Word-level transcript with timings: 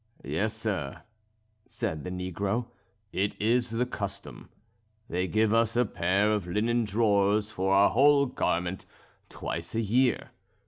"Yes, 0.25 0.55
sir," 0.55 1.03
said 1.67 2.03
the 2.03 2.09
negro, 2.09 2.65
"it 3.13 3.39
is 3.39 3.69
the 3.69 3.85
custom. 3.85 4.49
They 5.07 5.27
give 5.27 5.53
us 5.53 5.75
a 5.75 5.85
pair 5.85 6.31
of 6.33 6.47
linen 6.47 6.85
drawers 6.85 7.51
for 7.51 7.71
our 7.75 7.91
whole 7.91 8.25
garment 8.25 8.87
twice 9.29 9.75
a 9.75 9.81
year. 9.81 10.31